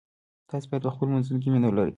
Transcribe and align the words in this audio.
تاسو 0.49 0.65
باید 0.69 0.85
په 0.85 0.91
خپلو 0.95 1.13
منځونو 1.13 1.41
کې 1.41 1.49
مینه 1.53 1.67
ولرئ. 1.69 1.89